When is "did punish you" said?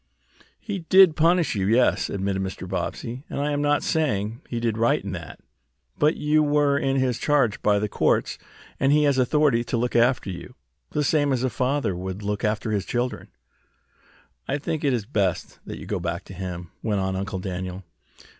0.79-1.67